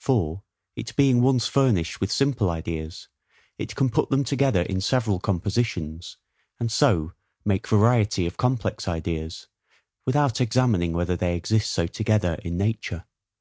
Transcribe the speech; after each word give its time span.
For, 0.00 0.42
it 0.74 0.96
being 0.96 1.22
once 1.22 1.46
furnished 1.46 2.00
with 2.00 2.10
simple 2.10 2.50
ideas, 2.50 3.06
it 3.56 3.76
can 3.76 3.88
put 3.88 4.10
them 4.10 4.24
together 4.24 4.62
in 4.62 4.80
several 4.80 5.20
compositions, 5.20 6.16
and 6.58 6.72
so 6.72 7.12
make 7.44 7.68
variety 7.68 8.26
of 8.26 8.36
complex 8.36 8.88
ideas, 8.88 9.46
without 10.04 10.40
examining 10.40 10.92
whether 10.92 11.14
they 11.14 11.36
exist 11.36 11.70
so 11.70 11.86
together 11.86 12.34
in 12.42 12.56
nature. 12.56 13.04